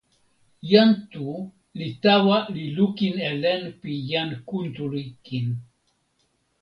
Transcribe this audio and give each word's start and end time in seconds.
jan 0.69 0.89
Tu 1.11 1.27
li 1.79 1.87
tawa 2.03 2.37
li 2.55 2.63
lukin 2.77 3.15
e 3.29 3.31
len 3.43 3.61
pi 3.81 3.91
jan 4.09 4.29
Kuntuli 4.47 5.03
kin. 5.25 5.47